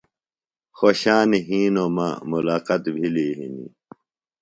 [0.77, 3.71] خوۡشان ہِنوۡ مہ ملاقات بھِلیۡ ہِنیۡ۔